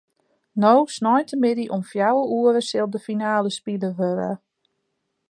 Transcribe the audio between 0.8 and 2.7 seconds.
sneintemiddei om fjouwer oere